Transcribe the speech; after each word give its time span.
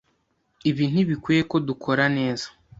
Ibi 0.69 0.83
ntibikwiye 0.91 1.41
ko 1.51 1.55
dukora 1.67 2.05
neza. 2.17 2.47